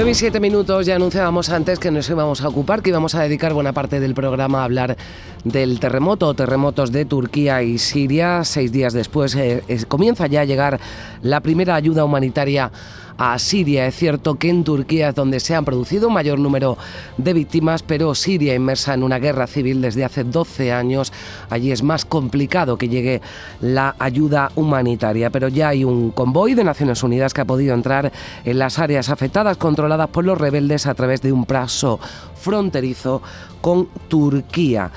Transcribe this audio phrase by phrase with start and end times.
[0.00, 3.22] Nueve y siete minutos, ya anunciábamos antes que nos íbamos a ocupar, que íbamos a
[3.22, 4.96] dedicar buena parte del programa a hablar
[5.44, 8.42] del terremoto terremotos de Turquía y Siria.
[8.44, 10.80] Seis días después eh, comienza ya a llegar
[11.20, 12.72] la primera ayuda humanitaria
[13.20, 13.86] a Siria.
[13.86, 16.78] Es cierto que en Turquía es donde se han producido un mayor número
[17.18, 21.12] de víctimas, pero Siria inmersa en una guerra civil desde hace 12 años.
[21.50, 23.20] Allí es más complicado que llegue
[23.60, 28.10] la ayuda humanitaria, pero ya hay un convoy de Naciones Unidas que ha podido entrar
[28.42, 32.00] en las áreas afectadas controladas por los rebeldes a través de un paso
[32.34, 33.20] fronterizo
[33.60, 34.90] con Turquía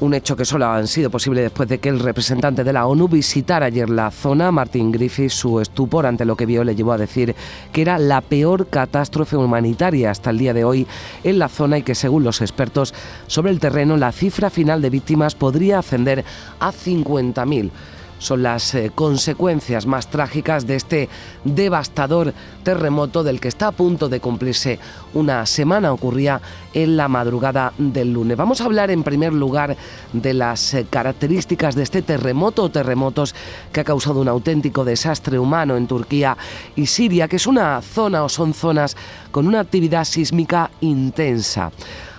[0.00, 3.08] un hecho que solo ha sido posible después de que el representante de la ONU
[3.08, 4.52] visitara ayer la zona.
[4.52, 7.34] Martin Griffith, su estupor ante lo que vio, le llevó a decir
[7.72, 10.86] que era la peor catástrofe humanitaria hasta el día de hoy
[11.24, 12.94] en la zona y que según los expertos
[13.26, 16.24] sobre el terreno la cifra final de víctimas podría ascender
[16.60, 17.70] a 50.000
[18.18, 21.08] son las eh, consecuencias más trágicas de este
[21.44, 24.78] devastador terremoto del que está a punto de cumplirse
[25.14, 25.92] una semana.
[25.92, 26.40] Ocurría
[26.74, 28.36] en la madrugada del lunes.
[28.36, 29.76] Vamos a hablar en primer lugar
[30.12, 33.34] de las eh, características de este terremoto o terremotos
[33.72, 36.36] que ha causado un auténtico desastre humano en Turquía
[36.76, 38.96] y Siria, que es una zona o son zonas
[39.30, 41.70] con una actividad sísmica intensa.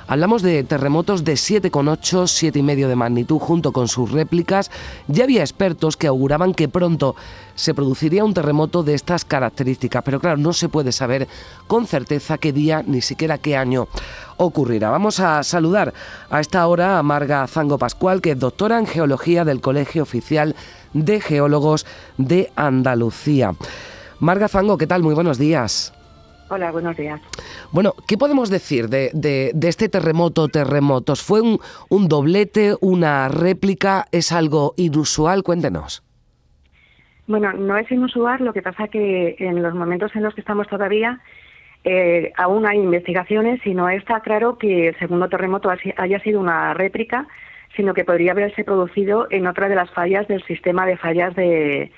[0.09, 4.71] Hablamos de terremotos de 7,8, 7,5 de magnitud junto con sus réplicas.
[5.07, 7.15] Ya había expertos que auguraban que pronto
[7.53, 11.27] se produciría un terremoto de estas características, pero claro, no se puede saber
[11.67, 13.87] con certeza qué día ni siquiera qué año
[14.37, 14.89] ocurrirá.
[14.89, 15.93] Vamos a saludar
[16.31, 20.55] a esta hora a Marga Zango Pascual, que es doctora en geología del Colegio Oficial
[20.91, 21.85] de Geólogos
[22.17, 23.53] de Andalucía.
[24.19, 25.03] Marga Zango, ¿qué tal?
[25.03, 25.93] Muy buenos días.
[26.49, 27.21] Hola, buenos días.
[27.71, 31.21] Bueno, ¿qué podemos decir de, este terremoto terremotos?
[31.21, 34.05] ¿Fue un, un, doblete, una réplica?
[34.11, 35.43] ¿Es algo inusual?
[35.43, 36.03] Cuéntenos.
[37.27, 40.67] Bueno, no es inusual, lo que pasa que en los momentos en los que estamos
[40.67, 41.21] todavía
[41.83, 46.73] eh, aún hay investigaciones y no está claro que el segundo terremoto haya sido una
[46.73, 47.27] réplica,
[47.75, 51.91] sino que podría haberse producido en otra de las fallas del sistema de fallas de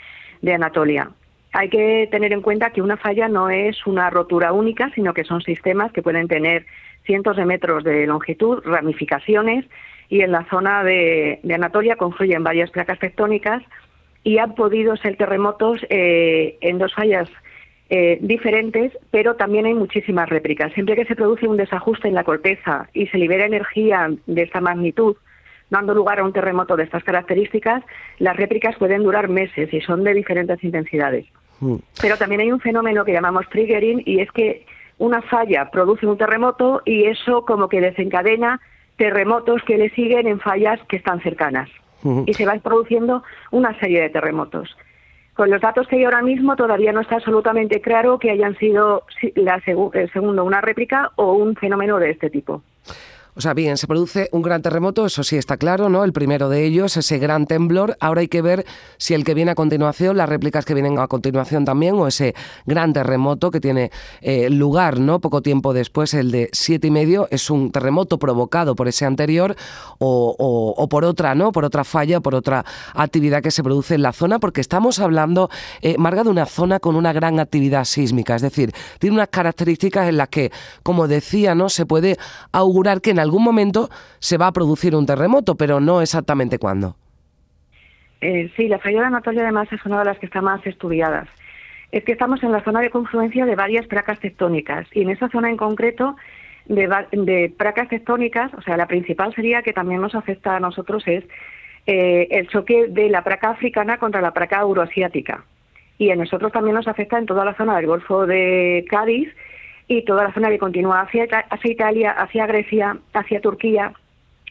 [0.53, 1.11] Anatolia.
[1.53, 5.25] Hay que tener en cuenta que una falla no es una rotura única, sino que
[5.25, 6.65] son sistemas que pueden tener
[7.05, 9.65] cientos de metros de longitud, ramificaciones,
[10.07, 13.63] y en la zona de, Anatolia confluyen varias placas tectónicas
[14.23, 17.29] y han podido ser terremotos eh, en dos fallas
[17.89, 20.71] eh, diferentes, pero también hay muchísimas réplicas.
[20.73, 24.61] Siempre que se produce un desajuste en la corteza y se libera energía de esta
[24.61, 25.15] magnitud,
[25.69, 27.83] dando lugar a un terremoto de estas características,
[28.19, 31.25] las réplicas pueden durar meses y son de diferentes intensidades.
[31.61, 31.75] Mm.
[32.01, 34.65] Pero también hay un fenómeno que llamamos triggering y es que
[34.97, 38.59] una falla produce un terremoto y eso como que desencadena
[38.97, 41.69] terremotos que le siguen en fallas que están cercanas.
[42.25, 44.75] Y se va produciendo una serie de terremotos.
[45.35, 49.03] Con los datos que hay ahora mismo todavía no está absolutamente claro que hayan sido
[49.35, 52.63] la el segundo una réplica o un fenómeno de este tipo.
[53.33, 56.03] O sea, bien, se produce un gran terremoto, eso sí está claro, ¿no?
[56.03, 57.95] El primero de ellos, ese gran temblor.
[58.01, 58.65] Ahora hay que ver
[58.97, 62.35] si el que viene a continuación, las réplicas que vienen a continuación también, o ese
[62.65, 65.21] gran terremoto que tiene eh, lugar, ¿no?
[65.21, 69.55] Poco tiempo después, el de siete y medio, es un terremoto provocado por ese anterior
[69.97, 71.53] o, por otra, ¿no?
[71.53, 75.49] Por otra falla, por otra actividad que se produce en la zona, porque estamos hablando,
[75.81, 80.09] eh, Marga, de una zona con una gran actividad sísmica, es decir, tiene unas características
[80.09, 80.51] en las que,
[80.83, 81.69] como decía, ¿no?
[81.69, 82.17] Se puede
[82.51, 83.89] augurar que en algún momento
[84.19, 86.95] se va a producir un terremoto, pero no exactamente cuándo.
[88.19, 91.27] Eh, sí, la falla de Anatolia además es una de las que está más estudiadas.
[91.91, 95.29] Es que estamos en la zona de confluencia de varias placas tectónicas y en esa
[95.29, 96.15] zona en concreto
[96.65, 101.03] de, de placas tectónicas, o sea, la principal sería que también nos afecta a nosotros
[101.07, 101.23] es
[101.87, 105.43] eh, el choque de la placa africana contra la placa euroasiática.
[105.97, 109.29] Y a nosotros también nos afecta en toda la zona del Golfo de Cádiz
[109.91, 113.91] y toda la zona que continúa hacia, hacia Italia, hacia Grecia, hacia Turquía.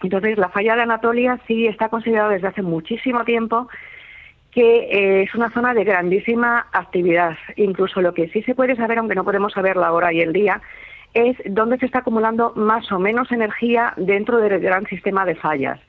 [0.03, 3.67] Entonces, la falla de Anatolia sí está considerada desde hace muchísimo tiempo
[4.51, 7.39] que eh, es una zona de grandísima actividad.
[7.57, 10.35] Incluso lo que sí se puede saber, aunque no podemos saber la hora y el
[10.35, 10.61] día,
[11.15, 15.81] es dónde se está acumulando más o menos energía dentro del gran sistema de fallas.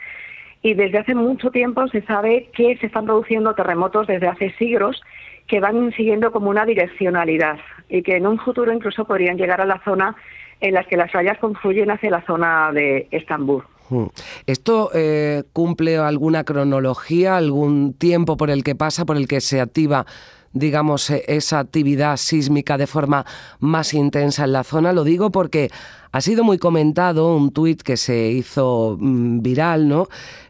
[0.62, 5.02] Y desde hace mucho tiempo se sabe que se están produciendo terremotos desde hace siglos
[5.48, 7.58] que van siguiendo como una direccionalidad
[7.90, 10.16] y que en un futuro incluso podrían llegar a la zona
[10.60, 13.64] en las que las fallas confluyen hacia la zona de Estambul.
[13.90, 14.06] Hmm.
[14.46, 19.60] ¿Esto eh, cumple alguna cronología, algún tiempo por el que pasa, por el que se
[19.60, 20.06] activa
[20.54, 23.26] digamos, e, esa actividad sísmica de forma
[23.60, 24.94] más intensa en la zona.
[24.94, 25.70] Lo digo porque
[26.12, 30.08] ha sido muy comentado un tuit que se hizo mm, viral, ¿no?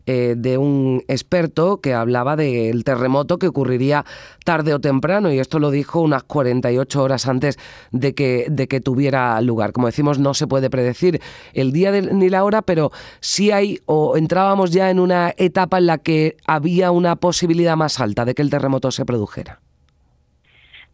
[0.07, 4.03] Eh, de un experto que hablaba del terremoto que ocurriría
[4.43, 7.59] tarde o temprano y esto lo dijo unas 48 horas antes
[7.91, 9.71] de que, de que tuviera lugar.
[9.71, 11.21] Como decimos, no se puede predecir
[11.53, 15.85] el día ni la hora, pero sí hay o entrábamos ya en una etapa en
[15.85, 19.60] la que había una posibilidad más alta de que el terremoto se produjera.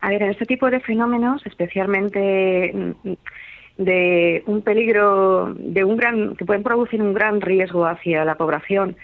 [0.02, 3.14] A ver, en este tipo de fenómenos, especialmente mm,
[3.78, 8.96] de un peligro, de un gran, que pueden producir un gran riesgo hacia la población,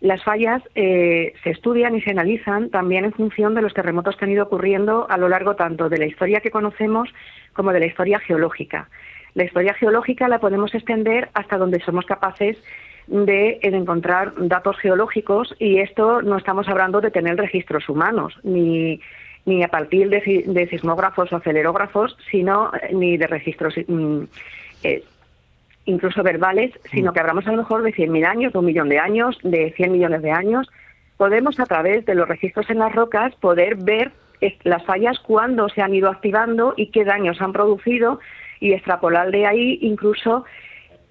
[0.00, 4.24] las fallas eh, se estudian y se analizan también en función de los terremotos que
[4.24, 7.12] han ido ocurriendo a lo largo tanto de la historia que conocemos
[7.52, 8.88] como de la historia geológica.
[9.34, 12.56] La historia geológica la podemos extender hasta donde somos capaces
[13.08, 19.00] de, de, encontrar datos geológicos y esto no estamos hablando de tener registros humanos ni
[19.48, 24.22] ni a partir de, sismógrafos o acelerógrafos, sino eh, ni de registros mm,
[24.82, 25.02] eh,
[25.86, 27.14] incluso verbales, sino mm.
[27.14, 29.92] que hablamos a lo mejor de 100.000 años, de un millón de años, de 100
[29.92, 30.68] millones de años.
[31.16, 34.12] Podemos a través de los registros en las rocas poder ver
[34.62, 38.20] las fallas cuándo se han ido activando y qué daños han producido
[38.60, 40.44] y extrapolar de ahí incluso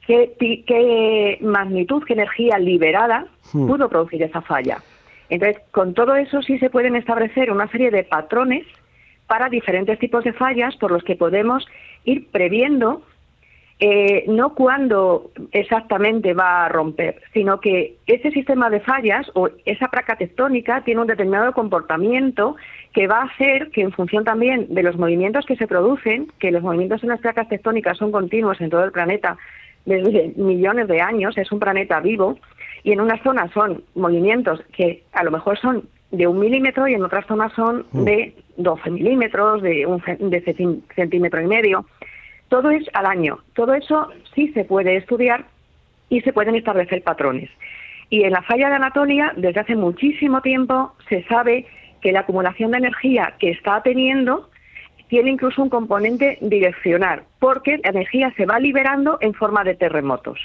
[0.05, 0.31] qué,
[0.65, 3.67] qué magnitud, qué energía liberada mm.
[3.67, 4.77] pudo producir esa falla.
[5.29, 8.65] Entonces, con todo eso sí se pueden establecer una serie de patrones
[9.27, 11.67] para diferentes tipos de fallas por los que podemos
[12.05, 13.03] ir previendo
[13.79, 19.89] eh, no cuándo exactamente va a romper, sino que ese sistema de fallas o esa
[19.89, 22.55] placa tectónica tiene un determinado comportamiento
[22.91, 26.49] que va a hacer que en función también de los movimientos que se producen, que
[26.51, 29.37] los movimientos en las placas tectónicas son continuos en todo el planeta
[29.85, 32.39] desde millones de años, es un planeta vivo,
[32.83, 36.93] y en unas zonas son movimientos que a lo mejor son de un milímetro y
[36.93, 38.03] en otras zonas son mm.
[38.03, 41.85] de 12 milímetros, de un de centímetro y medio.
[42.49, 43.39] Todo es al año.
[43.53, 45.45] Todo eso sí se puede estudiar
[46.09, 47.49] y se pueden establecer patrones.
[48.09, 51.65] Y en la falla de Anatolia, desde hace muchísimo tiempo, se sabe
[52.01, 54.49] que la acumulación de energía que está teniendo
[55.09, 60.39] tiene incluso un componente direccional, porque la energía se va liberando en forma de terremotos.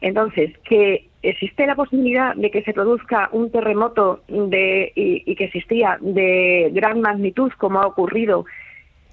[0.00, 5.98] Entonces, que existe la posibilidad de que se produzca un terremoto de, y, que existía
[6.00, 8.44] de gran magnitud, como ha ocurrido,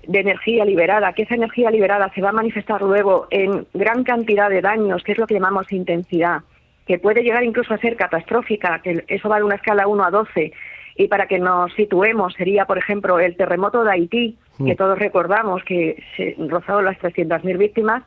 [0.08, 4.50] de energía liberada, que esa energía liberada se va a manifestar luego en gran cantidad
[4.50, 6.42] de daños, que es lo que llamamos intensidad,
[6.88, 10.10] que puede llegar incluso a ser catastrófica, que eso va de una escala 1 a
[10.10, 10.52] 12,
[10.96, 14.76] y para que nos situemos sería, por ejemplo, el terremoto de Haití, que mm.
[14.76, 18.04] todos recordamos que se rozó las 300.000 víctimas,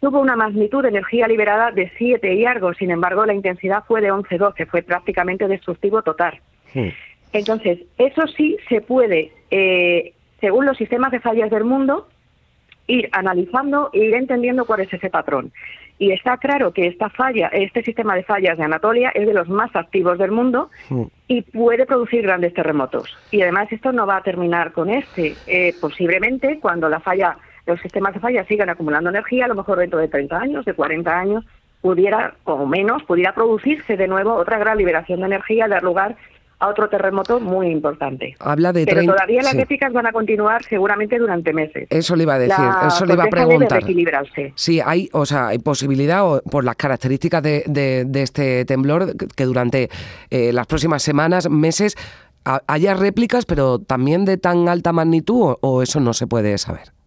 [0.00, 4.00] tuvo una magnitud de energía liberada de 7 y algo, sin embargo la intensidad fue
[4.00, 6.40] de 11-12, fue prácticamente destructivo total.
[7.32, 12.08] Entonces, eso sí se puede, eh, según los sistemas de fallas del mundo,
[12.86, 15.52] ir analizando e ir entendiendo cuál es ese patrón.
[16.00, 19.48] Y está claro que esta falla, este sistema de fallas de Anatolia es de los
[19.48, 20.70] más activos del mundo
[21.26, 23.18] y puede producir grandes terremotos.
[23.32, 25.34] Y además esto no va a terminar con este.
[25.48, 27.36] Eh, posiblemente cuando la falla
[27.68, 30.74] los sistemas de falla sigan acumulando energía, a lo mejor dentro de 30 años, de
[30.74, 31.44] 40 años,
[31.80, 36.16] pudiera, o menos, pudiera producirse de nuevo otra gran liberación de energía, dar lugar
[36.60, 38.34] a otro terremoto muy importante.
[38.40, 39.78] Habla de Pero todavía las sí.
[39.92, 41.86] van a continuar seguramente durante meses.
[41.88, 43.84] Eso le iba a decir, eso le iba a preguntar.
[44.56, 49.88] Sí, hay, o sea, hay posibilidad por las características de, de, este temblor que durante
[50.30, 51.96] eh, las próximas semanas, meses,
[52.66, 56.97] haya réplicas, pero también de tan alta magnitud o eso no se puede saber.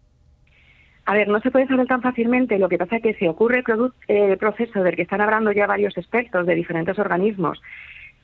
[1.04, 2.58] A ver, no se puede saber tan fácilmente.
[2.58, 3.64] Lo que pasa es que si ocurre
[4.08, 7.60] el proceso del que están hablando ya varios expertos de diferentes organismos,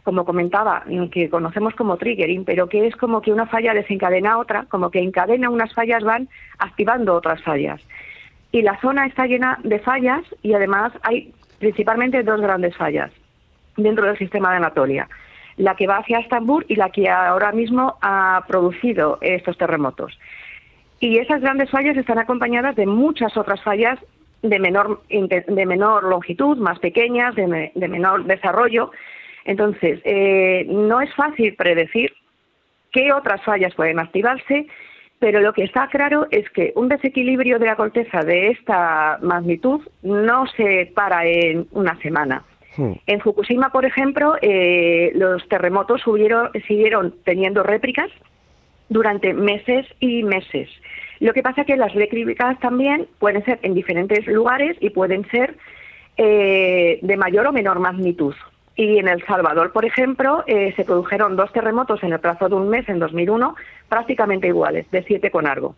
[0.05, 4.65] como comentaba, que conocemos como triggering, pero que es como que una falla desencadena otra,
[4.71, 7.81] como que encadena unas fallas, van activando otras fallas.
[8.53, 13.11] Y la zona está llena de fallas y además hay principalmente dos grandes fallas
[13.77, 15.09] dentro del sistema de Anatolia.
[15.57, 20.19] La que va hacia Estambul y la que ahora mismo ha producido estos terremotos.
[21.01, 23.99] Y esas grandes fallas están acompañadas de muchas otras fallas
[24.43, 28.91] de menor, de menor longitud, más pequeñas, de, menor desarrollo.
[29.45, 32.13] Entonces, eh, no es fácil predecir
[32.93, 34.67] qué otras fallas pueden activarse,
[35.19, 39.81] pero lo que está claro es que un desequilibrio de la corteza de esta magnitud
[40.03, 42.45] no se para en una semana.
[42.77, 42.93] Hmm.
[43.07, 46.03] En Fukushima, por ejemplo, eh, los terremotos
[46.67, 48.11] siguieron teniendo réplicas
[48.89, 50.69] durante meses y meses.
[51.21, 55.29] Lo que pasa es que las réplicas también pueden ser en diferentes lugares y pueden
[55.31, 55.57] ser
[56.17, 58.35] eh, de mayor o menor magnitud.
[58.77, 62.55] Y en El Salvador, por ejemplo, eh, se produjeron dos terremotos en el plazo de
[62.55, 63.57] un mes, en 2001,
[63.89, 65.75] prácticamente iguales, de siete con algo.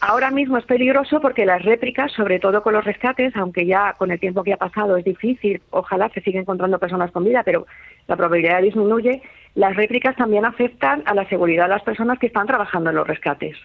[0.00, 4.10] Ahora mismo es peligroso porque las réplicas, sobre todo con los rescates, aunque ya con
[4.10, 7.68] el tiempo que ha pasado es difícil, ojalá se siga encontrando personas con vida, pero
[8.08, 9.22] la probabilidad disminuye,
[9.54, 13.06] las réplicas también afectan a la seguridad de las personas que están trabajando en los
[13.06, 13.56] rescates,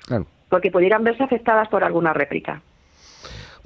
[0.49, 2.61] porque pudieran verse afectadas por alguna réplica.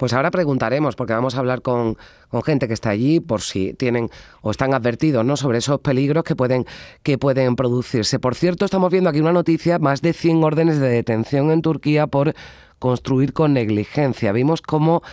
[0.01, 1.95] Pues ahora preguntaremos, porque vamos a hablar con,
[2.43, 4.09] gente que está allí por si tienen
[4.41, 5.37] o están advertidos ¿no?
[5.37, 6.65] sobre esos peligros que pueden,
[7.03, 8.17] que pueden producirse.
[8.17, 12.07] Por cierto, estamos viendo aquí una noticia, más de 100 órdenes de detención en Turquía
[12.07, 12.33] por
[12.79, 14.31] construir con negligencia.
[14.31, 15.03] Vimos cómo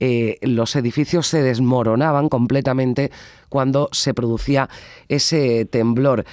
[0.00, 3.10] eh, los edificios se desmoronaban completamente
[3.48, 4.68] cuando se producía
[5.08, 6.24] ese temblor.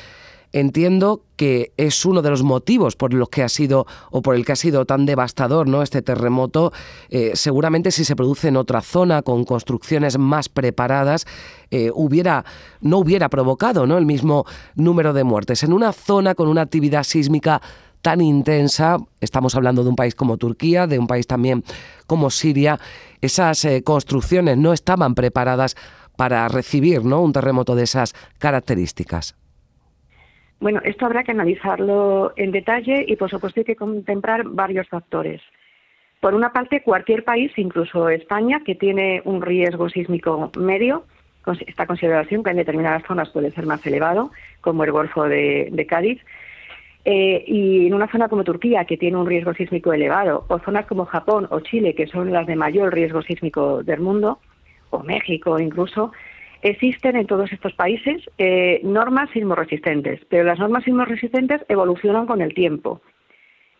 [0.55, 4.45] Entiendo que es uno de los motivos por los que ha sido o por el
[4.45, 5.81] que ha sido tan devastador ¿no?
[5.81, 6.71] este terremoto.
[7.09, 11.25] Eh, seguramente si se produce en otra zona con construcciones más preparadas,
[11.71, 12.45] eh, hubiera,
[12.81, 13.97] no hubiera provocado ¿no?
[13.97, 15.63] el mismo número de muertes.
[15.63, 17.59] En una zona con una actividad sísmica
[18.03, 21.63] tan intensa, estamos hablando de un país como Turquía, de un país también
[22.05, 22.77] como Siria,
[23.21, 25.75] esas eh, construcciones no estaban preparadas
[26.17, 27.21] para recibir ¿no?
[27.21, 29.35] un terremoto de esas características.
[30.59, 35.41] Bueno, esto habrá que analizarlo en detalle y por supuesto hay que contemplar varios factores.
[36.19, 41.05] Por una parte, cualquier país, incluso España, que tiene un riesgo sísmico medio,
[41.67, 44.31] esta consideración que en determinadas zonas puede ser más elevado,
[44.61, 46.21] como el Golfo de, Cádiz,
[47.05, 50.85] eh, y en una zona como Turquía, que tiene un riesgo sísmico elevado, o zonas
[50.85, 54.39] como Japón o Chile, que son las de mayor riesgo sísmico del mundo,
[54.89, 56.11] o México incluso,
[56.63, 62.53] Existen en todos estos países eh, normas sismoresistentes, pero las normas sismoresistentes evolucionan con el
[62.53, 63.01] tiempo.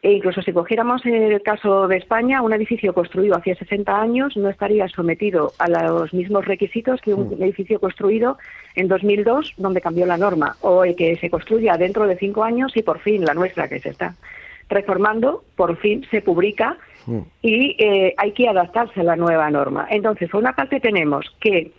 [0.03, 4.49] E incluso si cogiéramos el caso de España, un edificio construido hace 60 años no
[4.49, 7.41] estaría sometido a los mismos requisitos que un mm.
[7.41, 8.37] edificio construido
[8.75, 12.75] en 2002, donde cambió la norma, o el que se construya dentro de cinco años
[12.75, 14.13] y por fin la nuestra que se está
[14.69, 17.19] reformando, por fin se publica mm.
[17.41, 19.87] y eh, hay que adaptarse a la nueva norma.
[19.89, 21.71] Entonces, por una parte tenemos que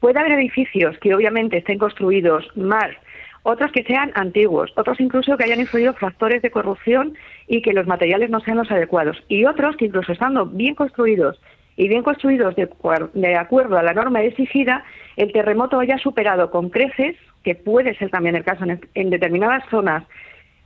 [0.00, 2.96] Puede haber edificios que obviamente estén construidos mal,
[3.42, 7.16] otros que sean antiguos, otros incluso que hayan influido factores de corrupción
[7.48, 11.40] y que los materiales no sean los adecuados, y otros que incluso estando bien construidos
[11.76, 14.84] y bien construidos de, acuerdo a la norma exigida,
[15.16, 20.04] el terremoto haya superado con creces, que puede ser también el caso en, determinadas zonas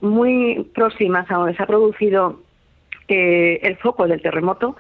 [0.01, 2.41] muy próximas a donde se ha producido
[3.09, 4.77] eh, el foco del terremoto,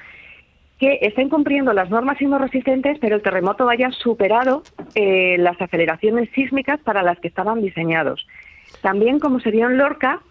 [0.78, 4.62] que estén cumpliendo las normas sismoresistentes, pero el terremoto haya superado
[4.94, 8.26] eh, las aceleraciones sísmicas para las que estaban diseñados.
[8.80, 10.22] También, como se vio en Lorca,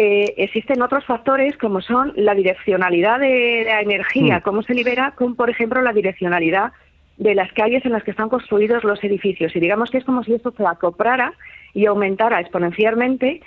[0.00, 4.42] eh, existen otros factores como son la direccionalidad de la energía, hmm.
[4.42, 6.72] cómo se libera con, por ejemplo, la direccionalidad
[7.16, 9.54] de las calles en las que están construidos los edificios.
[9.56, 11.34] Y digamos que es como si esto se acoprara
[11.74, 13.42] y aumentara exponencialmente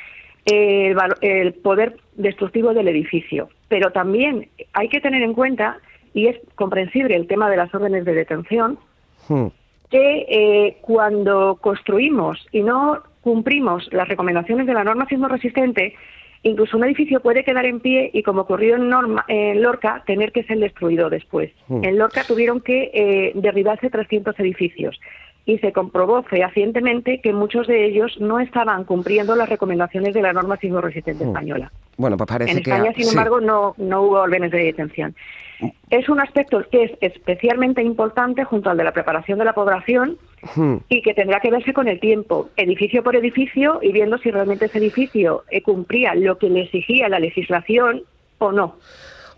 [0.46, 3.48] eh, el poder destructivo del edificio.
[3.70, 5.77] Pero también hay que tener en cuenta
[6.13, 8.77] y es comprensible el tema de las órdenes de detención,
[9.29, 9.48] hmm.
[9.89, 15.96] que eh, cuando construimos y no cumplimos las recomendaciones de la norma sismo resistente,
[16.43, 20.31] incluso un edificio puede quedar en pie y, como ocurrió en, norma, en Lorca, tener
[20.31, 21.51] que ser destruido después.
[21.67, 21.83] Hmm.
[21.83, 25.00] En Lorca tuvieron que eh, derribarse 300 edificios
[25.45, 30.33] y se comprobó fehacientemente que muchos de ellos no estaban cumpliendo las recomendaciones de la
[30.33, 31.29] norma sismo resistente hmm.
[31.29, 31.71] española.
[31.98, 35.15] Bueno, pues parece en España, sin embargo, no, no hubo órdenes de detención.
[35.89, 40.18] Es un aspecto que es especialmente importante junto al de la preparación de la población
[40.56, 40.77] hmm.
[40.89, 44.65] y que tendrá que verse con el tiempo, edificio por edificio, y viendo si realmente
[44.65, 48.03] ese edificio cumplía lo que le exigía la legislación
[48.39, 48.75] o no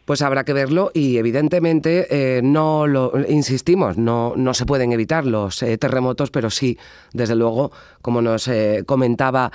[0.06, 5.26] pues habrá que verlo y evidentemente eh, no lo insistimos, no, no se pueden evitar
[5.26, 6.78] los eh, terremotos, pero sí,
[7.14, 9.52] desde luego, como nos eh, comentaba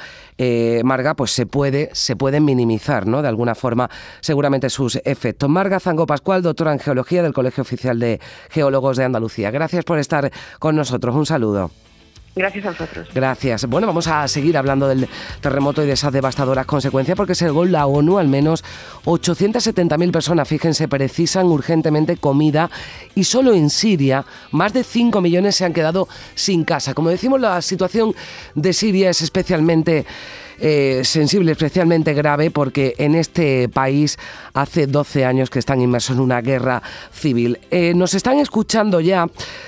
[0.85, 3.23] Marga, pues se puede, se pueden minimizar, ¿no?
[3.23, 3.91] De alguna forma,
[4.21, 5.49] seguramente sus efectos.
[5.51, 9.51] Marga Zango Pascual, doctora en geología del Colegio Oficial de Geólogos de Andalucía.
[9.51, 11.15] Gracias por estar con nosotros.
[11.15, 11.71] Un saludo.
[12.35, 13.09] Gracias a vosotros.
[13.15, 13.67] Gracias.
[13.67, 15.09] Bueno, vamos a seguir hablando del
[15.41, 18.65] terremoto y de esas devastadoras consecuencias porque según la ONU al menos
[19.05, 22.71] 870.000 personas, fíjense, precisan urgentemente comida
[23.15, 26.95] y solo en Siria más de 5 millones se han quedado sin casa.
[26.95, 28.15] Como decimos, la situación
[28.55, 30.07] de Siria es especialmente
[30.61, 34.19] eh, sensible, especialmente grave, porque en este país
[34.55, 37.59] hace 12 años que están inmersos en una guerra civil.
[37.71, 39.27] Eh, nos están escuchando ya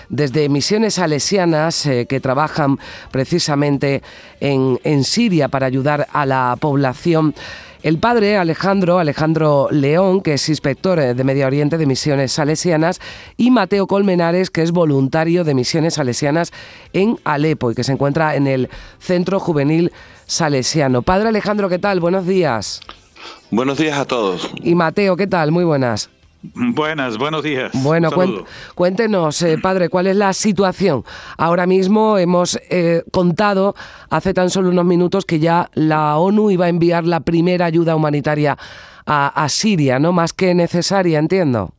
[0.09, 2.79] desde misiones salesianas eh, que trabajan
[3.11, 4.03] precisamente
[4.41, 7.35] en, en Siria para ayudar a la población.
[7.83, 13.01] El padre, Alejandro, Alejandro León, que es inspector de Medio Oriente de Misiones Salesianas,
[13.39, 16.53] y Mateo Colmenares, que es voluntario de Misiones Salesianas
[16.93, 18.69] en Alepo y que se encuentra en el
[18.99, 19.93] Centro Juvenil
[20.31, 21.03] Salesiano.
[21.03, 21.99] Padre Alejandro, ¿qué tal?
[21.99, 22.81] Buenos días.
[23.51, 24.49] Buenos días a todos.
[24.63, 25.51] Y Mateo, ¿qué tal?
[25.51, 26.09] Muy buenas.
[26.55, 27.73] Buenas, buenos días.
[27.83, 28.11] Bueno,
[28.77, 31.05] cuéntenos, eh, padre, ¿cuál es la situación?
[31.37, 33.75] Ahora mismo hemos eh, contado
[34.09, 37.97] hace tan solo unos minutos que ya la ONU iba a enviar la primera ayuda
[37.97, 38.57] humanitaria
[39.07, 40.13] a, Siria, ¿no?
[40.13, 41.75] Más que necesaria, entiendo.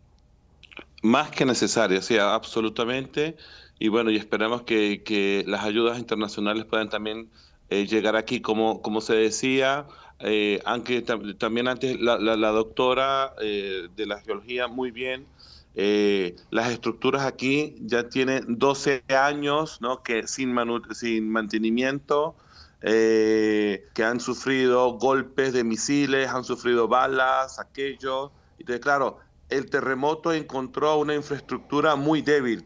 [1.01, 3.37] Más que necesaria, sí, absolutamente.
[3.79, 7.29] Y bueno, y esperamos que, las ayudas internacionales puedan también
[7.71, 9.87] eh, llegar aquí, como, como se decía,
[10.23, 12.17] eh, aunque también antes la,
[12.51, 15.25] doctora eh, de la geología muy bien,
[15.73, 20.03] eh, las estructuras aquí ya tienen 12 años ¿no?
[20.03, 20.55] que sin,
[20.93, 22.35] sin mantenimiento,
[22.81, 28.31] que han sufrido golpes de misiles, han sufrido balas, aquello.
[28.59, 32.65] Entonces, claro, el terremoto encontró una infraestructura muy débil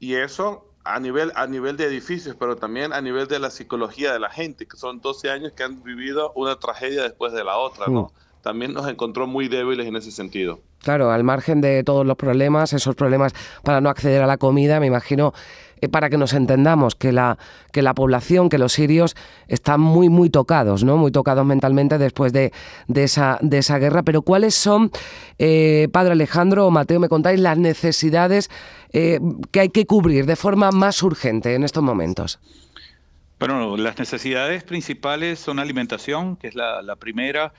[0.00, 4.12] y eso a nivel, a nivel de edificios, pero también a nivel de la psicología
[4.12, 7.56] de la gente, que son 12 años que han vivido una tragedia después de la
[7.56, 8.02] otra, ¿no?
[8.02, 8.42] Mm.
[8.42, 10.60] También nos encontró muy débiles en ese sentido.
[10.82, 14.80] Claro, al margen de todos los problemas, esos problemas para no acceder a la comida,
[14.80, 15.32] me imagino
[15.80, 17.38] eh, para que nos entendamos que la,
[17.72, 19.16] que la población, que los sirios
[19.48, 20.96] están muy, muy tocados, ¿no?
[20.96, 22.52] Muy tocados mentalmente después de,
[22.86, 24.02] de, esa, de esa guerra.
[24.02, 24.90] Pero ¿cuáles son,
[25.38, 28.50] eh, Padre Alejandro o Mateo, me contáis las necesidades
[28.94, 29.20] eh,
[29.50, 32.38] que hay que cubrir de forma más urgente en estos momentos?
[33.38, 37.52] Bueno, las necesidades principales son alimentación, que es la, primera,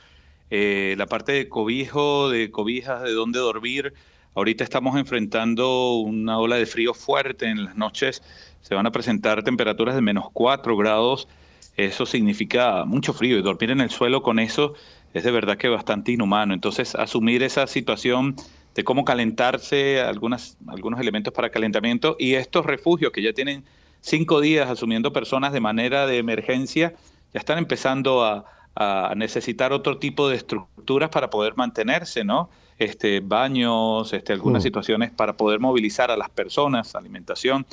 [0.50, 3.94] la parte de cobijo, de cobijas, de dónde dormir,
[4.36, 8.22] Ahorita estamos enfrentando una ola de frío fuerte en las noches.
[8.60, 11.30] Se van a presentar temperaturas de menos 4 grados.
[11.78, 14.74] Eso significa mucho frío y dormir en el suelo con eso
[15.14, 16.54] es de verdad que bastante inhumano.
[16.54, 18.36] Entonces, asumir esa situación
[18.76, 23.64] de cómo calentarse, algunas, algunos elementos para calentamiento y estos refugios que ya tienen
[24.02, 26.94] cinco días asumiendo personas de manera de emergencia,
[27.34, 32.50] ya están empezando a, a necesitar otro tipo de estructuras para poder mantenerse, ¿no?
[32.78, 34.66] este, baños, este, algunas mm.
[34.66, 37.66] situaciones para poder movilizar a las personas, alimentación.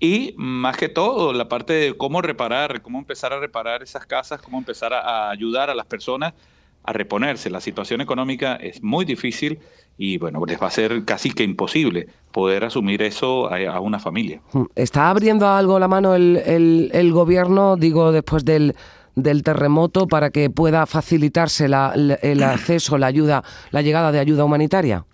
[0.00, 4.40] Y más que todo, la parte de cómo reparar, cómo empezar a reparar esas casas,
[4.40, 6.34] cómo empezar a, ayudar a las personas
[6.84, 7.50] a reponerse.
[7.50, 9.58] La situación económica es muy difícil
[9.98, 14.40] y bueno, les va a ser casi que imposible poder asumir eso a, una familia.
[14.52, 14.64] Mm.
[14.74, 18.74] ¿Está abriendo algo la mano el, el, el gobierno, digo, después del
[19.22, 25.04] del terremoto para que pueda facilitarse el acceso, la ayuda, la llegada de ayuda humanitaria?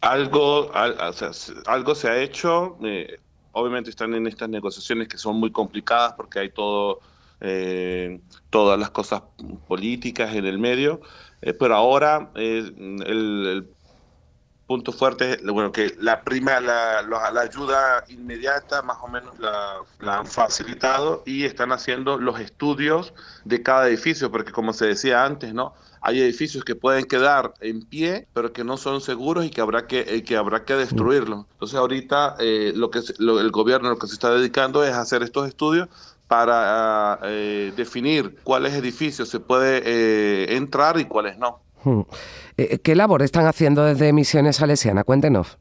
[0.00, 2.76] Algo, algo se ha hecho.
[2.84, 3.18] Eh,
[3.52, 7.00] obviamente están en estas negociaciones que son muy complicadas porque hay todo,
[7.40, 9.22] eh, todas las cosas
[9.66, 11.00] políticas en el medio.
[11.42, 12.74] Eh, pero ahora el,
[13.06, 13.68] el
[14.72, 20.20] punto fuerte, bueno, que la prima, la, la, ayuda inmediata más o menos la, la,
[20.20, 23.12] han facilitado y están haciendo los estudios
[23.44, 25.74] de cada edificio, porque como se decía antes, ¿no?
[26.00, 29.86] Hay edificios que pueden quedar en pie, pero que no son seguros y que habrá
[29.86, 31.44] que, eh, que habrá que destruirlos.
[31.52, 35.46] Entonces ahorita eh, lo que el gobierno lo que se está dedicando es hacer estos
[35.46, 35.88] estudios
[36.32, 41.60] para eh, definir cuáles edificios se puede entrar y cuáles no.
[41.84, 42.00] Hmm.
[42.56, 45.04] Eh, ¿Qué labor están haciendo desde Misiones Salesiana?
[45.04, 45.58] Cuéntenos.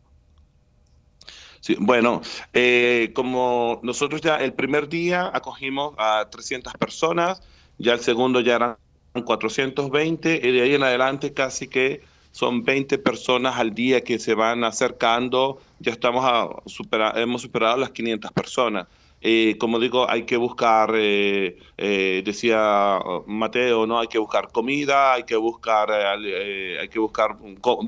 [1.60, 2.22] Sí, bueno,
[2.54, 7.42] eh, como nosotros ya el primer día acogimos a 300 personas,
[7.78, 8.78] ya el segundo ya eran
[9.26, 14.36] 420 y de ahí en adelante casi que son 20 personas al día que se
[14.36, 18.88] van acercando, ya estamos a superar, hemos superado las 500 personas.
[19.24, 25.14] Eh, como digo, hay que buscar, eh, eh, decía Mateo, no hay que buscar comida,
[25.14, 27.38] hay que buscar, hay que buscar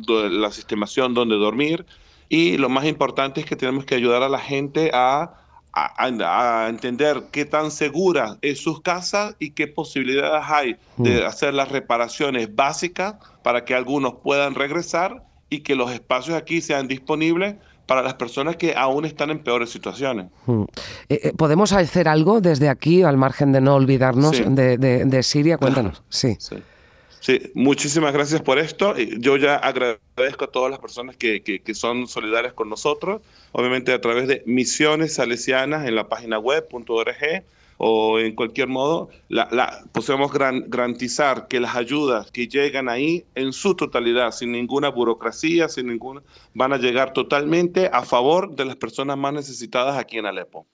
[0.05, 1.85] la sistemación donde dormir
[2.29, 5.33] y lo más importante es que tenemos que ayudar a la gente a,
[5.73, 11.25] a, entender qué tan segura es sus casas y qué posibilidades hay de mm.
[11.25, 16.87] hacer las reparaciones básicas para que algunos puedan regresar y que los espacios aquí sean
[16.87, 20.27] disponibles para las personas que aún están en peores situaciones.
[20.45, 20.63] Hmm.
[21.09, 25.57] Eh, eh, ¿Podemos hacer algo desde aquí, al margen de no olvidarnos de, Siria?
[25.57, 26.01] Cuéntanos.
[26.09, 26.37] Sí.
[26.39, 27.51] sí.
[27.53, 28.95] muchísimas gracias por esto.
[28.97, 34.01] Yo ya agradezco a todas las personas que, que, son solidarias con nosotros, obviamente a
[34.01, 37.43] través de Misiones Salesianas en la página web.org
[37.77, 43.75] o en cualquier modo, la, podemos garantizar que las ayudas que llegan ahí en su
[43.75, 46.21] totalidad, sin ninguna burocracia, sin ninguna,
[46.53, 50.65] van a llegar totalmente a favor de las personas más necesitadas aquí en Alepo.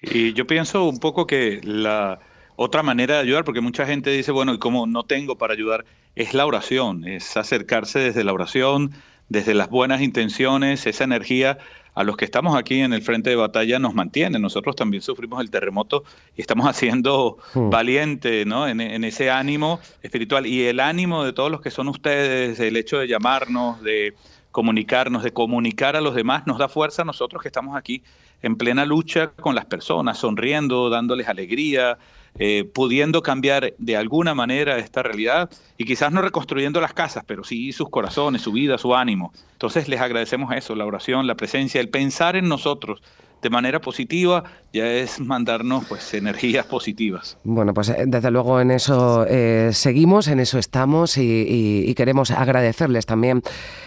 [0.00, 2.20] Y yo pienso un poco que la,
[2.56, 5.84] otra manera de ayudar, porque mucha gente dice, bueno, ¿y cómo no tengo para ayudar?
[6.14, 8.92] Es la oración, es acercarse desde la oración,
[9.28, 11.58] desde las buenas intenciones, esa energía
[11.94, 14.38] a los que estamos aquí en el frente de batalla nos mantiene.
[14.38, 16.04] Nosotros también sufrimos el terremoto
[16.36, 17.70] y estamos haciendo hmm.
[17.70, 18.66] valiente ¿no?
[18.66, 20.46] En, en, ese ánimo espiritual.
[20.46, 24.14] Y el ánimo de todos los que son ustedes, el hecho de llamarnos, de
[24.54, 28.04] comunicarnos, de comunicar a los demás, nos da fuerza a nosotros que estamos aquí
[28.40, 31.98] en plena lucha con las personas, sonriendo, dándoles alegría,
[32.38, 37.42] eh, pudiendo cambiar de alguna manera esta realidad y quizás no reconstruyendo las casas, pero
[37.42, 39.32] sí sus corazones, su vida, su ánimo.
[39.54, 43.02] Entonces les agradecemos eso, la oración, la presencia, el pensar en nosotros
[43.42, 47.36] de manera positiva ya es mandarnos pues energías positivas.
[47.44, 53.06] Bueno, pues eh, desde luego en eso eh, seguimos, en eso estamos y, queremos agradecerles
[53.06, 53.42] también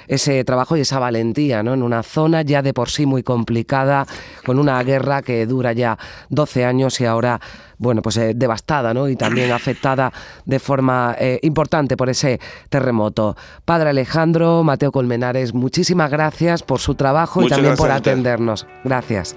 [0.07, 1.73] ese trabajo y esa valentía ¿no?
[1.73, 4.07] en una zona ya de por sí muy complicada,
[4.45, 5.97] con una guerra que dura ya
[6.29, 7.41] 12 años y ahora
[7.77, 9.07] bueno, pues eh, devastada ¿no?
[9.07, 10.11] y también afectada
[10.45, 13.35] de forma importante por ese terremoto.
[13.65, 18.67] Padre Alejandro, Mateo Colmenares, muchísimas gracias por su trabajo y también por atendernos.
[18.83, 19.35] Gracias.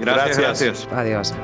[0.00, 0.88] Gracias, gracias.
[0.92, 1.34] Adiós.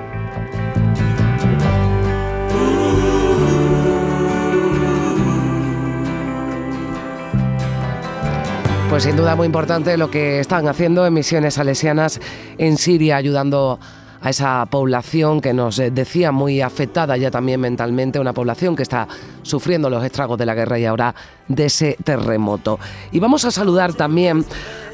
[8.95, 12.21] Pues sin duda muy importante lo que están haciendo en misiones salesianas
[12.59, 18.33] en Siria, ayudando a esa población que nos decía muy afectada ya también mentalmente, una
[18.33, 19.07] población que está
[19.43, 21.15] sufriendo los estragos de la guerra y ahora
[21.49, 22.79] de ese terremoto.
[23.13, 24.45] Y vamos a saludar también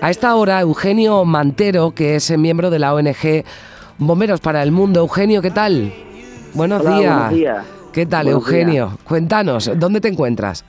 [0.00, 3.44] a esta hora Eugenio Mantero, que es miembro de la ONG
[3.98, 5.00] Bomberos para el Mundo.
[5.00, 5.92] Eugenio, ¿qué tal?
[6.54, 7.64] Buenos, días.
[7.92, 8.98] ¿Qué tal, Eugenio?
[9.04, 10.64] Cuéntanos, ¿dónde te encuentras?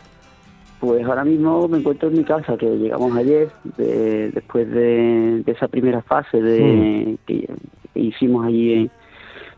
[0.79, 6.01] Pues ahora mismo me encuentro en mi casa, que llegamos ayer, después de, esa primera
[6.01, 7.17] fase de, hmm.
[7.27, 7.49] que
[7.95, 8.89] hicimos allí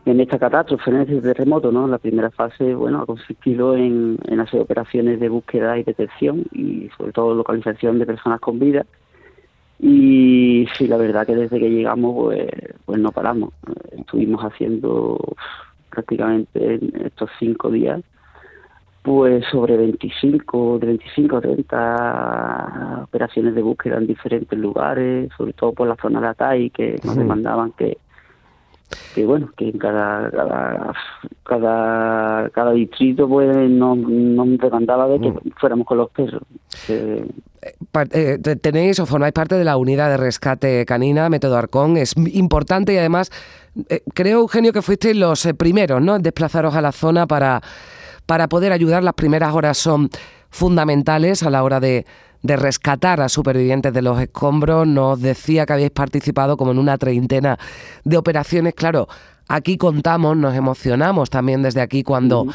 [0.06, 1.86] en, esta catástrofe, en este terremoto, ¿no?
[1.86, 7.12] La primera fase, bueno, ha consistido en, hacer operaciones de búsqueda y detección y sobre
[7.12, 8.84] todo localización de personas con vida.
[9.78, 12.48] Y sí, la verdad que desde que llegamos, pues,
[12.84, 13.52] pues no paramos.
[13.98, 15.18] Estuvimos haciendo
[15.90, 18.02] prácticamente en estos cinco días
[19.04, 25.74] pues sobre 25, de 25 a 30 operaciones de búsqueda en diferentes lugares, sobre todo
[25.74, 27.98] por la zona de Atay, que nos demandaban que,
[29.14, 30.30] que bueno, que en cada,
[31.44, 35.40] cada, cada, distrito pues nos, nos demandaba de que mm.
[35.56, 36.42] fuéramos con los perros.
[36.88, 37.26] Eh,
[38.12, 42.92] eh, tenéis o formáis parte de la unidad de rescate canina, Método Arcón, es importante
[42.92, 43.30] y además
[43.88, 46.16] eh, creo, Eugenio, que fuisteis los primeros ¿no?
[46.16, 47.62] en desplazaros a la zona para,
[48.26, 49.02] para poder ayudar.
[49.02, 50.08] Las primeras horas son
[50.50, 52.04] fundamentales a la hora de,
[52.44, 54.86] de rescatar a supervivientes de los escombros.
[54.86, 57.58] Nos decía que habéis participado como en una treintena
[58.04, 58.74] de operaciones.
[58.74, 59.08] Claro,
[59.48, 62.46] aquí contamos, nos emocionamos también desde aquí cuando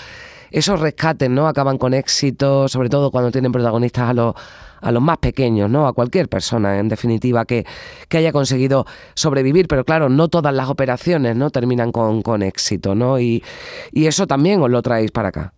[0.51, 4.35] esos rescates no acaban con éxito, sobre todo cuando tienen protagonistas a los
[4.81, 5.87] a los más pequeños, ¿no?
[5.87, 7.65] A cualquier persona, en definitiva, que,
[8.07, 9.67] que haya conseguido sobrevivir.
[9.67, 11.49] Pero claro, no todas las operaciones ¿no?
[11.49, 13.19] terminan con, con éxito, ¿no?
[13.19, 13.43] Y,
[13.91, 15.53] y eso también os lo traéis para acá.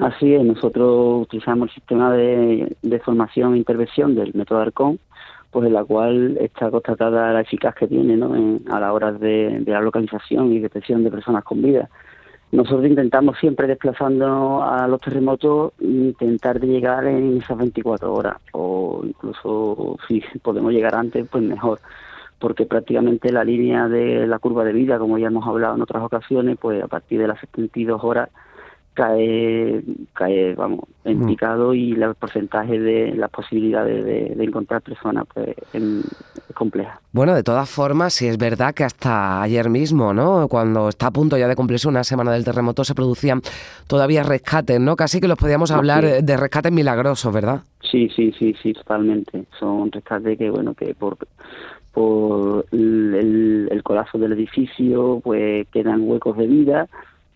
[0.00, 4.98] Así es, nosotros utilizamos el sistema de, formación e intervención del método ARCON,
[5.50, 8.32] pues en la cual está constatada la eficacia que tiene ¿no?
[8.70, 11.88] a la hora de, la localización y detección de personas con vida.
[12.52, 19.02] Nosotros intentamos siempre desplazándonos a los terremotos, intentar de llegar en esas 24 horas, o
[19.04, 21.80] incluso si podemos llegar antes, pues mejor,
[22.38, 26.02] porque prácticamente la línea de la curva de vida, como ya hemos hablado en otras
[26.02, 28.30] ocasiones, pues a partir de las 72 horas
[28.98, 29.80] cae,
[30.12, 35.82] cae vamos, en picado y el porcentaje de las posibilidades de, encontrar personas pues, es
[36.52, 37.00] compleja.
[37.12, 40.48] Bueno, de todas formas, si es verdad que hasta ayer mismo, ¿no?
[40.48, 43.40] Cuando está a punto ya de cumplirse una semana del terremoto, se producían
[43.86, 44.96] todavía rescates, ¿no?
[44.96, 47.60] Casi que los podíamos hablar de rescates milagrosos, ¿verdad?
[47.80, 49.44] Sí, sí, sí, sí, totalmente.
[49.60, 51.16] Son rescates que, bueno, que por
[51.92, 56.88] por el, el colapso del edificio, pues quedan huecos de vida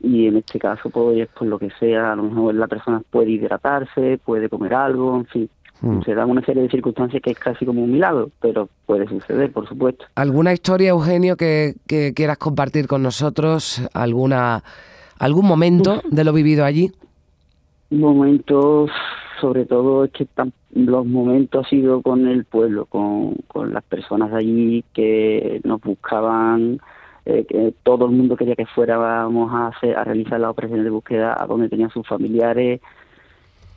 [0.02, 3.30] y en este caso pues, por lo que sea, a lo mejor la persona puede
[3.30, 5.50] hidratarse, puede comer algo, en fin.
[5.80, 6.02] Mm.
[6.02, 9.52] Se dan una serie de circunstancias que es casi como un milagro, pero puede suceder,
[9.52, 10.04] por supuesto.
[10.14, 13.88] ¿Alguna historia, Eugenio, que, que quieras compartir con nosotros?
[13.92, 14.62] ¿Alguna
[15.18, 16.90] algún momento de lo vivido allí?
[17.90, 18.90] Momentos,
[19.40, 20.26] sobre todo es que
[20.74, 25.80] los momentos han sido con el pueblo, con, con las personas de allí que nos
[25.80, 26.80] buscaban
[27.24, 30.90] eh, que todo el mundo quería que fuéramos a, hacer, a realizar la operación de
[30.90, 32.80] búsqueda a donde tenían sus familiares.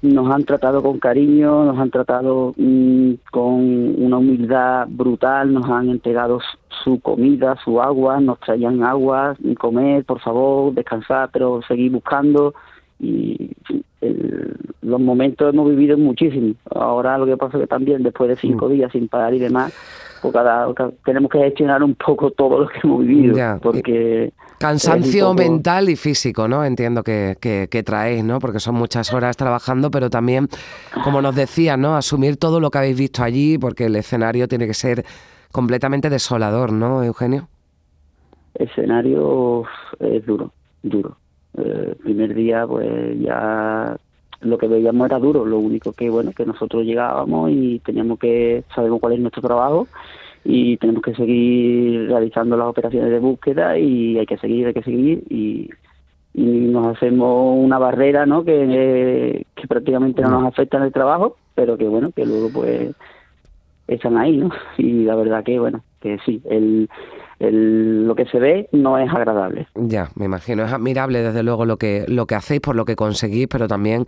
[0.02, 5.90] Nos han tratado con cariño, nos han tratado mm, con una humildad brutal, nos han
[5.90, 6.40] entregado
[6.84, 12.54] su comida, su agua, nos traían agua, comer, por favor, descansar, pero seguir buscando
[13.00, 13.52] y
[14.86, 16.54] los momentos hemos vivido muchísimo.
[16.74, 18.72] Ahora lo que pasa es que también después de cinco mm.
[18.72, 19.74] días sin parar y demás,
[20.22, 20.68] pues cada,
[21.04, 24.32] tenemos que gestionar un poco todo lo que hemos vivido, porque...
[24.60, 26.64] Cansancio mental y físico, ¿no?
[26.64, 28.40] Entiendo que, que, traéis, ¿no?
[28.40, 30.48] Porque son muchas horas trabajando, pero también,
[31.04, 31.96] como nos decía, ¿no?
[31.98, 35.04] Asumir todo lo que habéis visto allí, porque el escenario tiene que ser
[35.52, 37.50] completamente desolador, ¿no, Eugenio?
[38.54, 39.64] El escenario
[40.00, 40.54] es duro,
[40.84, 41.18] duro.
[41.58, 43.96] Eh, el primer día, pues ya
[44.41, 48.63] lo que veíamos era duro, lo único que, bueno, que nosotros llegábamos y teníamos que,
[48.74, 49.88] sabemos cuál es nuestro trabajo
[50.44, 54.84] y tenemos que seguir realizando las operaciones de búsqueda y hay que seguir, hay que
[54.84, 55.70] seguir y,
[56.38, 58.44] nos hacemos una barrera, ¿no?
[58.44, 62.94] Que, que prácticamente no nos afecta en el trabajo, pero que, bueno, que luego pues
[63.88, 64.50] están ahí, ¿no?
[64.78, 66.89] Y la verdad que, bueno, que sí, el
[67.39, 69.67] lo que se ve no es agradable.
[69.76, 70.63] Ya, me imagino.
[70.63, 74.06] Es admirable desde luego lo que, lo que hacéis, por lo que conseguís, pero también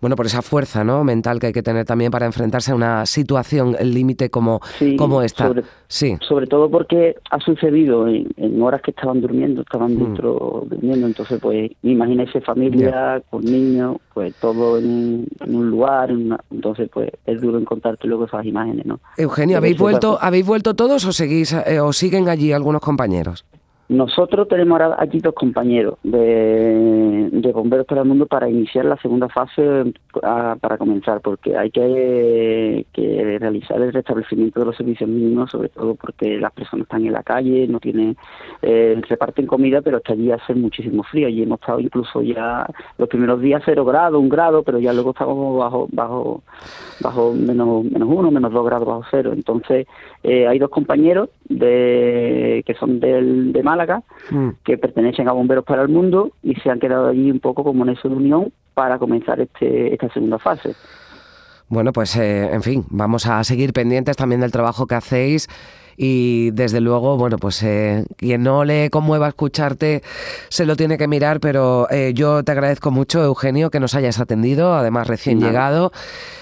[0.00, 1.04] bueno, por esa fuerza ¿no?
[1.04, 4.60] mental que hay que tener también para enfrentarse a una situación límite como,
[4.96, 5.48] como esta.
[5.48, 6.16] Sobre, sí.
[6.26, 9.98] sobre todo porque ha sucedido en, horas que estaban durmiendo, estaban mm.
[9.98, 16.10] dentro durmiendo, entonces pues imagínese familia con niños, pues todo en, un lugar,
[16.50, 19.00] entonces pues es duro encontrarte luego esas imágenes, ¿no?
[19.16, 23.44] Eugenio, ¿habéis vuelto, ¿habéis vuelto todos o seguís eh, o siguen allí algunos compañeros?
[23.88, 29.28] Nosotros tenemos ahora aquí dos compañeros de, Bomberos para el Mundo para iniciar la segunda
[29.28, 32.86] fase para comenzar, porque hay que,
[33.38, 37.22] realizar el restablecimiento de los servicios mínimos, sobre todo porque las personas están en la
[37.22, 38.16] calle, no tienen,
[38.62, 42.66] eh, reparten comida, pero hasta allí hace muchísimo frío y hemos estado incluso ya
[42.96, 46.42] los primeros días cero grados, un grado, pero ya luego estábamos bajo, bajo,
[47.00, 49.32] bajo menos, menos uno, menos dos grados bajo cero.
[49.34, 49.86] Entonces
[50.22, 54.48] eh, hay dos compañeros de, que son del, de Málaga, mm.
[54.64, 57.84] que pertenecen a Bomberos para el Mundo y se han quedado allí un poco como
[57.84, 60.74] en esa unión para comenzar este, esta segunda fase.
[61.68, 65.48] Bueno, pues eh, en fin, vamos a seguir pendientes también del trabajo que hacéis
[65.96, 70.02] y desde luego, bueno, pues eh, quien no le conmueva escucharte
[70.48, 74.20] se lo tiene que mirar, pero eh, yo te agradezco mucho, Eugenio, que nos hayas
[74.20, 75.92] atendido, además recién llegado,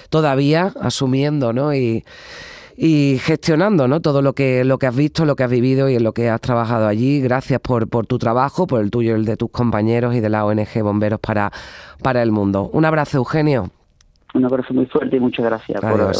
[0.09, 1.73] todavía asumiendo, ¿no?
[1.73, 2.03] Y,
[2.75, 4.01] y gestionando ¿no?
[4.01, 6.29] todo lo que, lo que has visto, lo que has vivido y en lo que
[6.29, 7.21] has trabajado allí.
[7.21, 10.29] Gracias por, por tu trabajo, por el tuyo y el de tus compañeros y de
[10.29, 11.51] la ONG Bomberos para,
[12.01, 12.69] para el Mundo.
[12.73, 13.69] Un abrazo, Eugenio.
[14.33, 16.13] Un abrazo muy fuerte y muchas gracias por...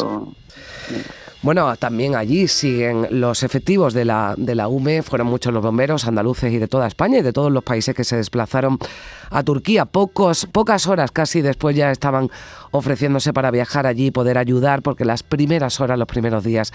[1.44, 6.08] Bueno, también allí siguen los efectivos de la, de la UME, fueron muchos los bomberos
[6.08, 8.80] andaluces y de toda España y de todos los países que se desplazaron
[9.30, 9.84] a Turquía.
[9.84, 12.30] Pocos, pocas horas casi después ya estaban
[12.72, 16.72] ofreciéndose para viajar allí y poder ayudar, porque las primeras horas, los primeros días,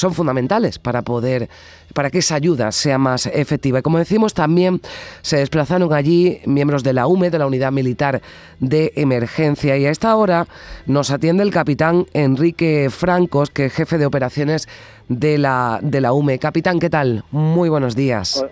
[0.00, 1.48] son fundamentales para poder
[1.94, 3.80] para que esa ayuda sea más efectiva.
[3.80, 4.80] Y como decimos, también
[5.22, 8.20] se desplazaron allí miembros de la UME, de la Unidad Militar
[8.60, 9.76] de Emergencia.
[9.76, 10.46] Y a esta hora
[10.86, 14.68] nos atiende el capitán Enrique Francos, que es jefe de operaciones
[15.08, 16.38] de la, de la UME.
[16.38, 17.24] Capitán, ¿qué tal?
[17.30, 18.44] Muy buenos días.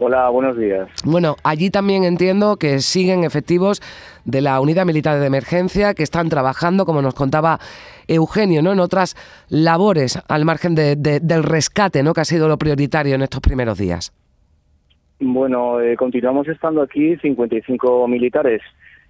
[0.00, 0.88] Hola, buenos días.
[1.04, 3.82] Bueno, allí también entiendo que siguen efectivos
[4.24, 7.58] de la Unidad Militar de Emergencia que están trabajando, como nos contaba
[8.08, 8.72] Eugenio, ¿no?
[8.72, 9.14] en otras
[9.48, 12.14] labores al margen del rescate, ¿no?
[12.14, 14.12] que ha sido lo prioritario en estos primeros días.
[15.20, 18.62] Bueno, eh, continuamos estando aquí 55 militares.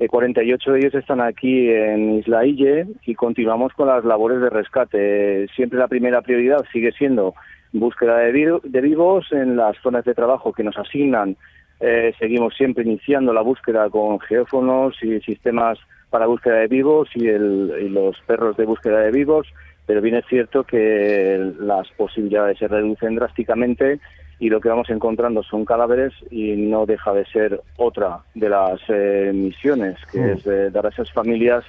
[0.06, 4.48] 48 eh, de ellos están aquí en Isla Ille y continuamos con las labores de
[4.48, 5.48] rescate.
[5.54, 7.34] Siempre la primera prioridad sigue siendo
[7.72, 11.36] búsqueda de, vivos en las zonas de trabajo que nos asignan.
[11.80, 15.78] Eh, seguimos siempre iniciando la búsqueda con geófonos y sistemas
[16.10, 19.46] para búsqueda de vivos y, los perros de búsqueda de vivos,
[19.86, 24.00] pero bien es cierto que las posibilidades se reducen drásticamente
[24.38, 28.80] y lo que vamos encontrando son cadáveres y no deja de ser otra de las
[28.88, 30.30] eh, misiones, que mm.
[30.30, 31.64] es eh, dar a esas familias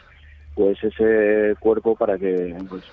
[0.59, 2.83] pues ese cuerpo para que, pues,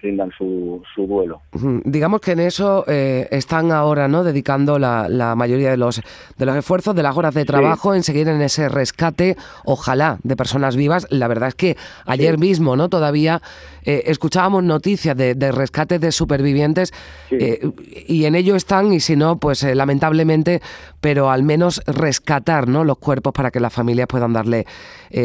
[0.00, 1.42] rindan su, su duelo.
[1.82, 6.00] Digamos que en eso eh, están ahora no dedicando la, la, mayoría de los
[6.36, 10.36] de los esfuerzos, de las horas de trabajo en seguir en ese rescate, ojalá, de
[10.36, 11.08] personas vivas.
[11.10, 11.76] La verdad es que
[12.06, 13.42] ayer mismo no todavía
[13.82, 16.94] eh, escuchábamos noticias de, de rescates de supervivientes
[17.32, 17.68] eh,
[18.06, 20.62] y en ello están, y si no, pues lamentablemente,
[21.00, 22.84] pero al menos rescatar ¿no?
[22.84, 24.66] los cuerpos para que las familias puedan darle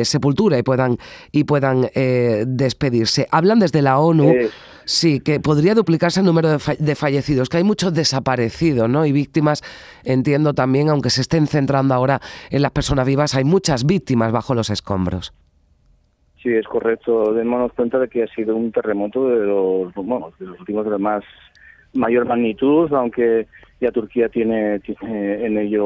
[0.04, 0.98] sepultura y puedan,
[1.34, 3.28] y puedan eh, despedirse.
[3.32, 4.34] Hablan desde la ONU,
[4.86, 9.06] sí, que podría duplicarse el número de, fallecidos, que hay muchos desaparecidos, ¿no?
[9.06, 9.62] Y víctimas,
[10.04, 12.19] entiendo también, aunque se estén centrando ahora
[12.50, 15.34] en las personas vivas, hay muchas víctimas bajo los escombros.
[16.41, 17.34] Sí, es correcto.
[17.34, 20.91] Démonos cuenta de que ha sido un terremoto de los, bueno, de los últimos de
[20.91, 21.24] los más
[21.93, 23.48] mayor magnitud, aunque
[23.80, 25.86] ya Turquía tiene, tiene en ello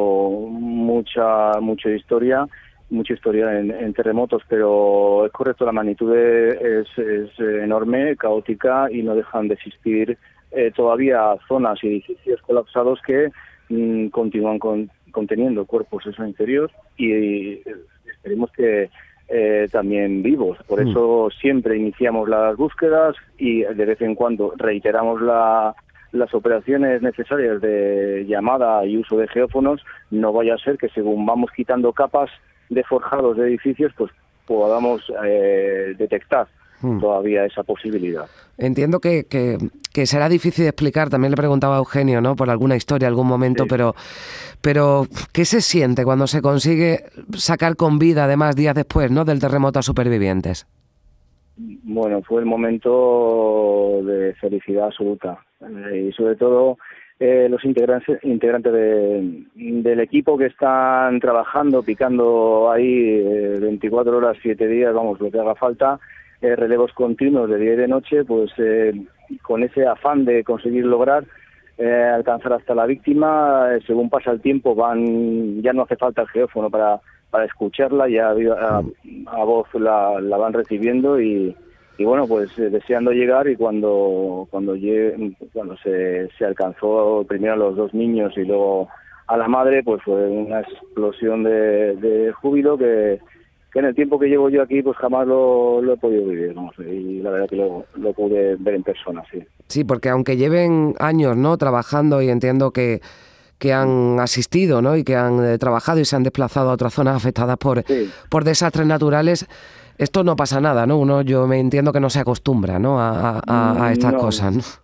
[0.49, 2.47] mucha mucha historia
[2.89, 9.15] mucha historia en, terremotos, pero es correcto, la magnitud es, es, enorme, caótica y no
[9.15, 10.17] dejan de existir
[10.51, 13.29] eh, todavía zonas y edificios colapsados que
[13.69, 14.59] mm, continúan
[15.11, 17.59] conteniendo cuerpos en su interior y,
[18.09, 18.89] esperemos que
[19.27, 20.57] eh, también vivos.
[20.67, 20.87] Por mm.
[20.87, 25.75] eso siempre iniciamos las búsquedas y de vez en cuando reiteramos la,
[26.13, 31.25] las operaciones necesarias de llamada y uso de geófonos, no vaya a ser que según
[31.25, 32.29] vamos quitando capas
[32.69, 34.11] de forjados de edificios, pues
[34.45, 36.47] podamos eh, detectar
[36.81, 36.99] hmm.
[36.99, 38.25] todavía esa posibilidad.
[38.57, 42.35] Entiendo que, que, será difícil de explicar, también le preguntaba a Eugenio, ¿no?
[42.35, 43.95] Por alguna historia, algún momento, pero,
[44.61, 49.25] pero ¿qué se siente cuando se consigue sacar con vida, además, días después, ¿no?
[49.25, 50.67] Del terremoto a supervivientes.
[51.57, 56.77] Bueno, fue el momento de felicidad absoluta eh, y sobre todo
[57.19, 64.67] eh, los integrantes, integrantes del equipo que están trabajando, picando ahí 24 eh, horas, 7
[64.67, 65.99] días, vamos, lo que haga falta,
[66.41, 68.51] eh, relevos continuos de día y de noche, pues
[69.41, 71.25] con ese afán de conseguir lograr
[71.79, 76.71] alcanzar hasta la víctima, según pasa el tiempo van ya no hace falta el geófono
[76.71, 76.99] para,
[77.29, 78.83] para escucharla, ya a,
[79.27, 81.55] a voz la, la van recibiendo y,
[81.97, 84.75] y bueno pues eh, deseando llegar y cuando cuando
[85.53, 88.87] cuando se, se alcanzó primero a los dos niños y luego
[89.27, 93.19] a la madre pues fue una explosión de, de júbilo que,
[93.73, 96.55] que en el tiempo que llevo yo aquí pues jamás lo, lo he podido vivir
[96.79, 99.39] y la verdad que lo, lo, pude ver en persona sí.
[99.67, 103.01] Sí porque aunque lleven años no trabajando y entiendo que
[103.57, 104.95] que han asistido ¿no?
[104.95, 107.83] y que han eh, trabajado y se han desplazado a otras zonas afectadas por,
[108.29, 109.47] por desastres naturales
[109.97, 110.97] esto no pasa nada, ¿no?
[110.97, 112.99] Uno, yo me entiendo que no se acostumbra, ¿no?
[112.99, 114.81] A, a, estas cosas,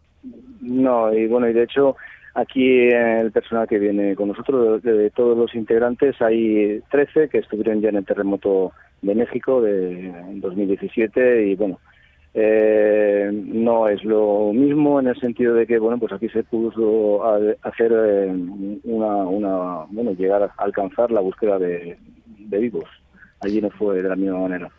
[0.62, 1.13] ¿no?
[1.13, 1.95] y bueno, y de hecho,
[2.34, 7.82] aquí el personal que viene con nosotros, de, todos los integrantes, hay 13 que estuvieron
[7.82, 8.71] ya en el terremoto
[9.02, 11.80] de México de 2017 y bueno,
[12.34, 17.23] eh, no es lo mismo en el sentido de que bueno pues aquí se pudo
[17.62, 18.34] hacer eh,
[18.86, 21.95] una, una bueno llegar a alcanzar la búsqueda de,
[22.39, 22.86] de vivos
[23.39, 24.71] allí no fue de la misma manera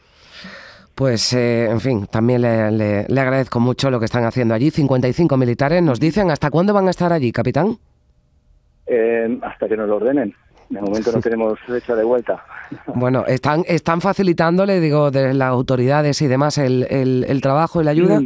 [0.94, 4.70] pues, eh, en fin, también le, agradezco mucho lo que están haciendo allí.
[4.70, 7.76] 55 militares nos dicen, ¿hasta cuándo van a estar allí, capitán?
[8.86, 10.32] Eh, hasta que nos lo ordenen.
[10.68, 12.44] De momento no tenemos fecha de vuelta.
[12.94, 17.90] Bueno, ¿están, están facilitándole, digo, de las autoridades y demás el, el, trabajo y la
[17.90, 18.20] ayuda?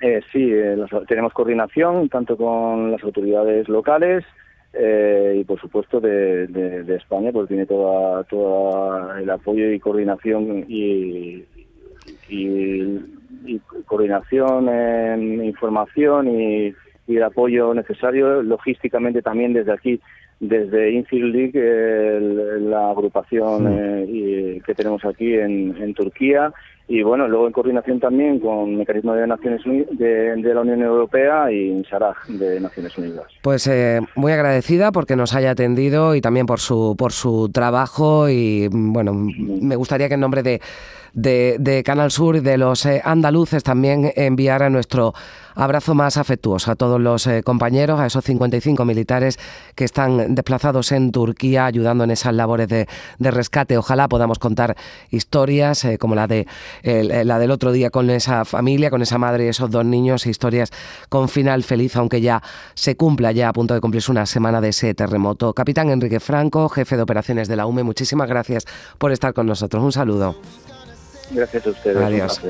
[0.00, 0.50] Eh, sí,
[1.06, 4.24] tenemos coordinación tanto con las autoridades locales
[4.72, 11.44] y por supuesto de, de, España pues tiene toda toda el apoyo y coordinación y,
[12.28, 13.00] y,
[13.86, 16.74] coordinación en información y,
[17.06, 20.00] y, el apoyo necesario logísticamente también desde aquí
[20.40, 26.52] desde Infield League la agrupación eh, que tenemos aquí en, en Turquía.
[26.90, 31.84] Y bueno, luego en coordinación también con Mecanismo de Naciones de, la Unión Europea y
[31.84, 33.26] Saraj de Naciones Unidas.
[33.42, 38.30] Pues eh, muy agradecida porque nos haya atendido y también por su por su trabajo
[38.30, 40.62] y bueno, me gustaría que en nombre de
[41.22, 45.14] de, Canal Sur y de los eh, andaluces también enviara nuestro
[45.54, 49.38] abrazo más afectuoso a todos los eh, compañeros, a esos 55 militares
[49.74, 52.86] que están desplazados en Turquía ayudando en esas labores de,
[53.18, 53.76] rescate.
[53.76, 54.76] Ojalá podamos contar
[55.10, 56.46] historias eh, como la de
[56.82, 60.70] la del otro día con esa familia, con esa madre y esos dos niños, historias
[61.08, 62.42] con final feliz, aunque ya
[62.74, 65.52] se cumpla ya a punto de cumplirse una semana de ese terremoto.
[65.52, 68.64] Capitán Enrique Franco, jefe de operaciones de la UME, muchísimas gracias
[68.98, 69.82] por estar con nosotros.
[69.82, 70.36] Un saludo.
[71.30, 71.96] Gracias a ustedes.
[71.96, 72.40] Adiós.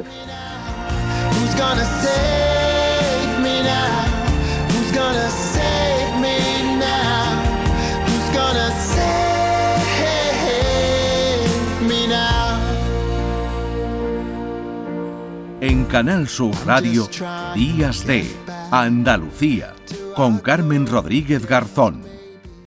[15.61, 17.09] En Canal Sur Radio,
[17.55, 18.25] Días de
[18.71, 19.75] Andalucía,
[20.15, 22.18] con Carmen Rodríguez Garzón.